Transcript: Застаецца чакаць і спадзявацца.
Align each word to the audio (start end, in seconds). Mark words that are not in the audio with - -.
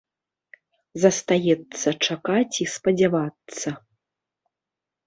Застаецца 1.03 1.89
чакаць 2.09 2.55
і 2.67 2.69
спадзявацца. 2.79 3.79